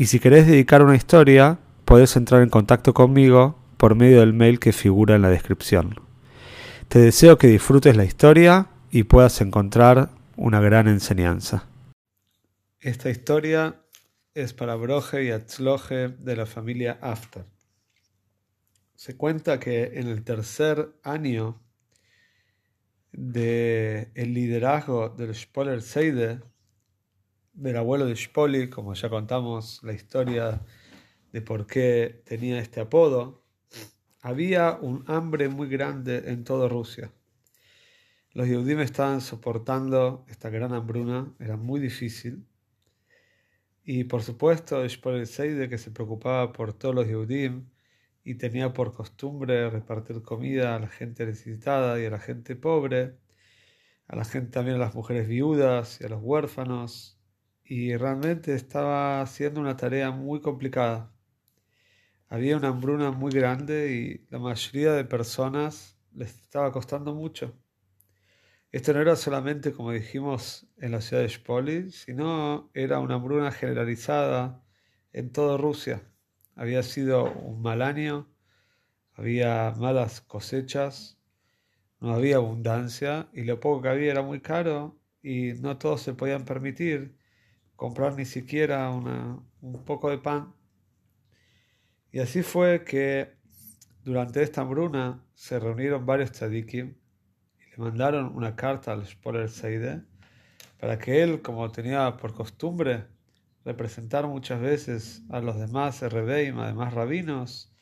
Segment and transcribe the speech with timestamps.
[0.00, 4.58] y si querés dedicar una historia, podés entrar en contacto conmigo por medio del mail
[4.58, 5.94] que figura en la descripción.
[6.88, 10.08] Te deseo que disfrutes la historia y puedas encontrar
[10.38, 11.68] una gran enseñanza.
[12.78, 13.82] Esta historia
[14.32, 17.44] es para Broje y Atzloje de la familia After.
[18.94, 21.60] Se cuenta que en el tercer año
[23.12, 26.40] del el liderazgo del Spoiler Seide,
[27.60, 30.62] del abuelo de Spoli, como ya contamos la historia
[31.30, 33.44] de por qué tenía este apodo,
[34.22, 37.12] había un hambre muy grande en toda Rusia.
[38.32, 42.46] Los Yehudim estaban soportando esta gran hambruna, era muy difícil.
[43.84, 47.68] Y por supuesto, Spoli Seide, que se preocupaba por todos los Yehudim
[48.24, 53.18] y tenía por costumbre repartir comida a la gente necesitada y a la gente pobre,
[54.06, 57.19] a la gente también a las mujeres viudas y a los huérfanos,
[57.70, 61.14] y realmente estaba haciendo una tarea muy complicada.
[62.26, 67.56] Había una hambruna muy grande y la mayoría de personas les estaba costando mucho.
[68.72, 73.52] Esto no era solamente, como dijimos, en la ciudad de Spoli, sino era una hambruna
[73.52, 74.64] generalizada
[75.12, 76.02] en toda Rusia.
[76.56, 78.34] Había sido un mal año,
[79.14, 81.20] había malas cosechas,
[82.00, 86.14] no había abundancia y lo poco que había era muy caro y no todos se
[86.14, 87.19] podían permitir
[87.80, 90.52] comprar ni siquiera un poco de pan.
[92.12, 93.38] Y así fue que
[94.04, 96.94] durante esta hambruna se reunieron varios tzadikim
[97.58, 100.02] y le mandaron una carta al Spoiler Seide
[100.78, 103.06] para que él, como tenía por costumbre,
[103.64, 107.74] representar muchas veces a los demás Rebeim, además rabinos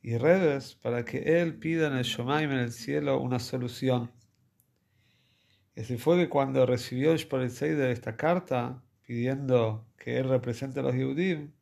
[0.00, 4.10] y rebes, para que él pida en el Shomaim, en el cielo, una solución.
[5.76, 10.80] Y así fue que cuando recibió el Spoiler Seide esta carta, pidiendo que él represente
[10.80, 11.52] a los Yehudim,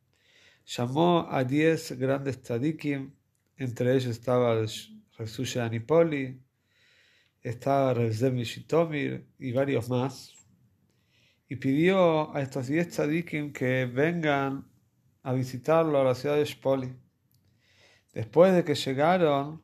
[0.64, 3.12] llamó a diez grandes tzadikim,
[3.56, 4.69] entre ellos estaba el
[5.19, 6.41] Resuya Anipoli,
[7.42, 10.34] estaba Rezem Shitomir y varios más,
[11.48, 14.66] y pidió a estos diez tzadikim que vengan
[15.22, 16.92] a visitarlo a la ciudad de Shpoli.
[18.12, 19.62] Después de que llegaron,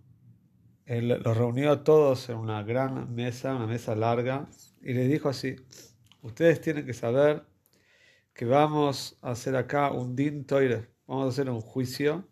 [0.85, 4.49] él los reunió a todos en una gran mesa, una mesa larga,
[4.83, 5.57] y les dijo así,
[6.23, 7.45] ustedes tienen que saber
[8.39, 12.25] que vamos a hacer acá un din toire, vamos a hacer un juicio.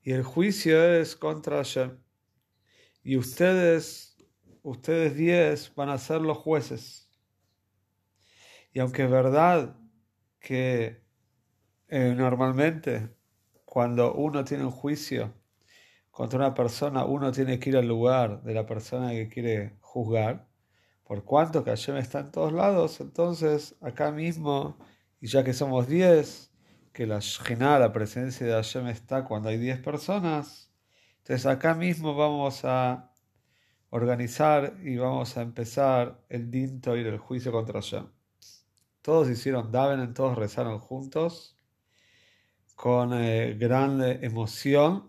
[0.00, 1.98] Y el juicio es contra Hashem.
[3.02, 4.16] Y ustedes,
[4.62, 7.10] ustedes diez, van a ser los jueces.
[8.72, 9.76] Y aunque es verdad
[10.40, 11.02] que
[11.88, 13.14] eh, normalmente
[13.66, 15.34] cuando uno tiene un juicio
[16.10, 20.48] contra una persona, uno tiene que ir al lugar de la persona que quiere juzgar
[21.04, 24.78] por cuanto que Hashem está en todos lados, entonces acá mismo,
[25.20, 26.50] y ya que somos 10,
[26.92, 30.70] que la Shekhinah, la presencia de Hashem está cuando hay 10 personas,
[31.18, 33.10] entonces acá mismo vamos a
[33.90, 38.08] organizar y vamos a empezar el dinto y el juicio contra Hashem.
[39.02, 41.58] Todos hicieron daven, todos rezaron juntos,
[42.74, 45.08] con eh, gran emoción,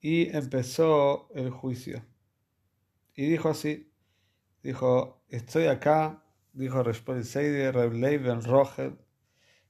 [0.00, 2.04] y empezó el juicio.
[3.14, 3.87] Y dijo así,
[4.68, 8.98] Dijo, estoy acá, dijo Reshpon Seide, Reb Ben Rogel,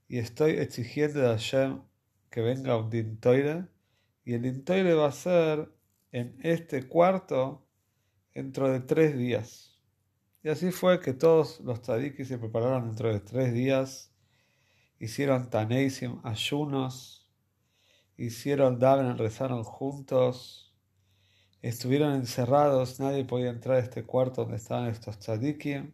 [0.09, 1.83] y estoy exigiendo de Hashem
[2.29, 3.69] que venga un dintoire,
[4.25, 5.71] y el dintoire va a ser
[6.11, 7.65] en este cuarto
[8.33, 9.79] dentro de tres días.
[10.43, 14.13] Y así fue que todos los tzadikis se prepararon dentro de tres días,
[14.99, 17.25] hicieron taneisim, ayunos,
[18.17, 20.68] hicieron daven, rezaron juntos,
[21.61, 25.91] Estuvieron encerrados, nadie podía entrar a este cuarto donde estaban estos tzadikim.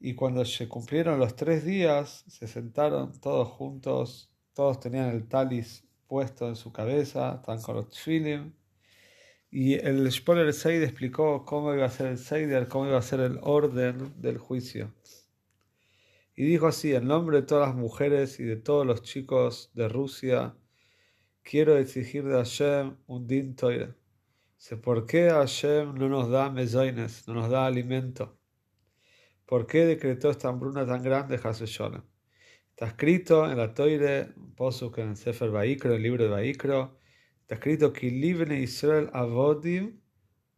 [0.00, 5.84] Y cuando se cumplieron los tres días, se sentaron todos juntos, todos tenían el talis
[6.08, 8.52] puesto en su cabeza, estaban con los tfilim.
[9.52, 13.20] Y el spoiler Seid explicó cómo iba a ser el Seider, cómo iba a ser
[13.20, 14.92] el orden del juicio.
[16.34, 19.88] Y dijo así, en nombre de todas las mujeres y de todos los chicos de
[19.88, 20.56] Rusia,
[21.44, 23.99] quiero exigir de Hashem un din toire
[24.82, 28.38] ¿Por qué Hashem no nos da mezoines, no nos da alimento?
[29.46, 32.02] ¿Por qué decretó esta hambruna tan grande, Hashem
[32.70, 34.34] Está escrito en la Toire,
[34.96, 36.98] en el Sefer Baikro, el libro de Baikro,
[37.40, 40.00] está escrito que Livne Israel Avodim,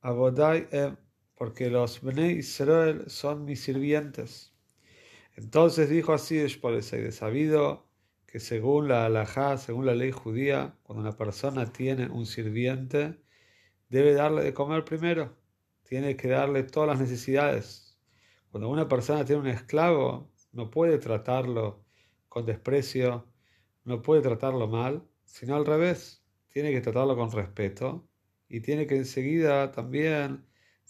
[0.00, 0.96] Avodai Em,
[1.36, 4.52] porque los Bnei Israel son mis sirvientes.
[5.36, 7.88] Entonces dijo así de sabido
[8.26, 13.22] que según la halajá, según la ley judía, cuando una persona tiene un sirviente,
[13.92, 15.36] debe darle de comer primero,
[15.82, 17.98] tiene que darle todas las necesidades.
[18.50, 21.84] Cuando una persona tiene un esclavo, no puede tratarlo
[22.30, 23.26] con desprecio,
[23.84, 28.08] no puede tratarlo mal, sino al revés, tiene que tratarlo con respeto
[28.48, 30.46] y tiene que enseguida también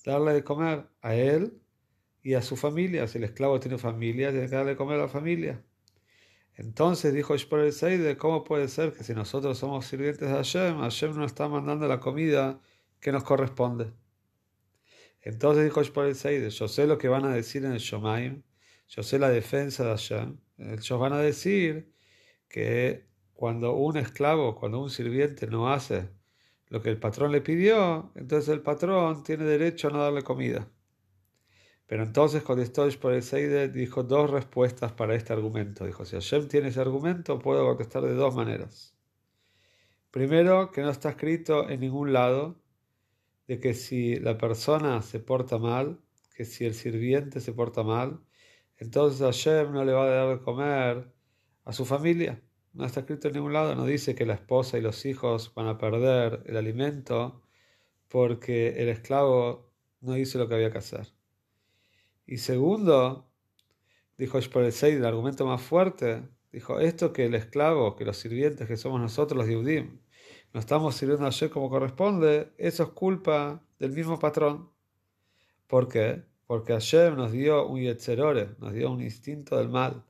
[0.06, 1.60] darle de comer a él
[2.22, 3.08] y a su familia.
[3.08, 5.60] Si el esclavo tiene familia, tiene que darle de comer a la familia.
[6.55, 10.78] Entonces dijo Ishpor el Seide, ¿cómo puede ser que si nosotros somos sirvientes de Hashem,
[10.78, 12.60] Hashem nos está mandando la comida
[13.02, 13.93] que nos corresponde?
[15.20, 18.43] Entonces dijo Ishpor el Seide, yo sé lo que van a decir en el Shomaim,
[18.88, 20.38] yo sé la defensa de Hashem.
[20.56, 21.93] Ellos van a decir
[22.49, 26.10] que cuando un esclavo, cuando un sirviente no hace
[26.69, 30.70] lo que el patrón le pidió, entonces el patrón tiene derecho a no darle comida.
[31.87, 35.84] Pero entonces contestó por el Seide, dijo dos respuestas para este argumento.
[35.84, 38.96] Dijo, si Hashem tiene ese argumento, puedo contestar de dos maneras.
[40.10, 42.62] Primero, que no está escrito en ningún lado
[43.47, 46.00] de que si la persona se porta mal,
[46.35, 48.21] que si el sirviente se porta mal,
[48.77, 51.12] entonces Hashem no le va a dar de comer
[51.65, 52.43] a su familia.
[52.73, 55.69] No está escrito en ningún lado, no dice que la esposa y los hijos van
[55.69, 57.43] a perder el alimento
[58.09, 61.09] porque el esclavo no hizo lo que había que hacer.
[62.27, 63.31] Y segundo,
[64.19, 68.77] dijo por el argumento más fuerte, dijo, esto que el esclavo, que los sirvientes que
[68.77, 70.01] somos nosotros los Yehudim,
[70.52, 74.70] no estamos sirviendo a Hashem como corresponde, eso es culpa del mismo patrón.
[75.66, 76.25] ¿Por qué?
[76.46, 80.04] Porque Hashem nos dio un yetzerore, nos dio un instinto del mal,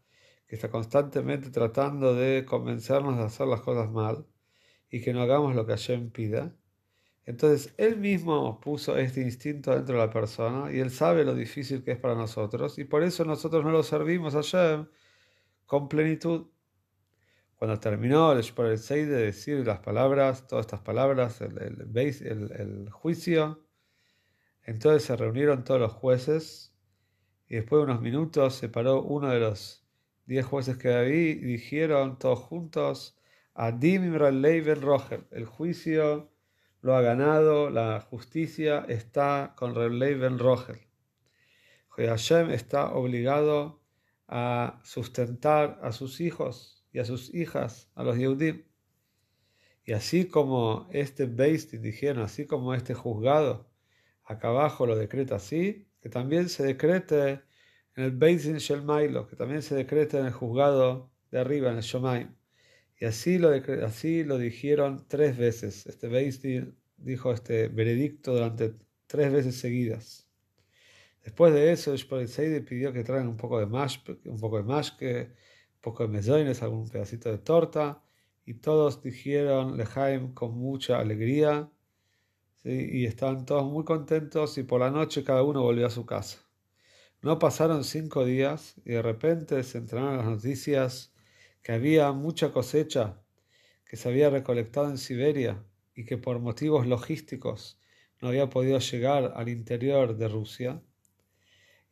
[0.48, 4.26] que está constantemente tratando de convencernos de hacer las cosas mal
[4.90, 6.54] y que no hagamos lo que Hashem pida.
[7.24, 11.84] Entonces, él mismo puso este instinto dentro de la persona y él sabe lo difícil
[11.84, 14.88] que es para nosotros y por eso nosotros no lo servimos a Hashem
[15.66, 16.46] con plenitud.
[17.62, 21.58] Cuando terminó el por el de decir las palabras, todas estas palabras, el,
[21.94, 23.64] el, juicio,
[24.64, 26.74] entonces se reunieron todos los jueces
[27.46, 29.86] y después de unos minutos se paró uno de los
[30.26, 33.16] diez jueces que había y dijeron todos juntos,
[33.54, 36.32] Adim Imran Ben Roger, el juicio
[36.80, 40.80] lo ha ganado, la justicia está con Reblei Ben Rogel.
[41.90, 43.84] Hashem está obligado
[44.26, 48.64] a sustentar a sus hijos y a sus hijas, a los Yehudim.
[49.84, 53.70] Y así como este Beistin dijeron, así como este juzgado,
[54.24, 57.42] acá abajo lo decreta así, que también se decrete
[57.96, 61.82] en el Beistin Shelmailo, que también se decrete en el juzgado de arriba, en el
[61.82, 62.34] Shomaim.
[62.98, 63.50] Y así lo,
[63.84, 65.86] así lo dijeron tres veces.
[65.86, 68.74] Este Beistin dijo este veredicto durante
[69.06, 70.28] tres veces seguidas.
[71.24, 71.96] Después de eso,
[72.26, 75.34] Seide pidió que traigan un poco de mash, un poco de mashke, un
[75.82, 78.02] poco de mezoines, algún pedacito de torta,
[78.46, 81.70] y todos dijeron Lejaim con mucha alegría,
[82.64, 86.38] y estaban todos muy contentos, y por la noche cada uno volvió a su casa.
[87.20, 91.12] No pasaron cinco días, y de repente se entraron las noticias
[91.62, 93.18] que había mucha cosecha
[93.92, 95.62] que se había recolectado en Siberia
[95.94, 97.78] y que por motivos logísticos
[98.22, 100.82] no había podido llegar al interior de Rusia.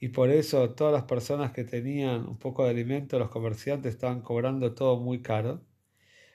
[0.00, 4.22] Y por eso todas las personas que tenían un poco de alimento, los comerciantes estaban
[4.22, 5.62] cobrando todo muy caro.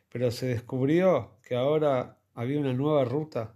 [0.09, 3.55] Pero se descubrió que ahora había una nueva ruta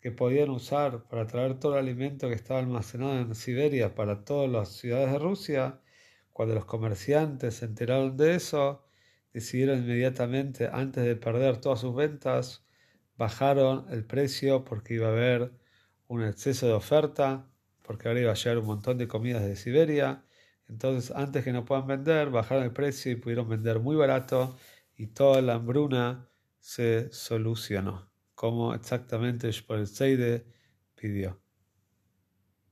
[0.00, 4.48] que podían usar para traer todo el alimento que estaba almacenado en Siberia para todas
[4.48, 5.80] las ciudades de Rusia.
[6.32, 8.84] Cuando los comerciantes se enteraron de eso,
[9.32, 12.64] decidieron inmediatamente, antes de perder todas sus ventas,
[13.16, 15.52] bajaron el precio porque iba a haber
[16.06, 17.50] un exceso de oferta,
[17.88, 20.22] porque ahora iba a llegar un montón de comidas de Siberia.
[20.68, 24.58] Entonces, antes que no puedan vender, bajaron el precio y pudieron vender muy barato
[24.94, 26.28] y toda la hambruna
[26.60, 29.50] se solucionó, como exactamente
[29.86, 30.44] Seide
[30.94, 31.40] pidió.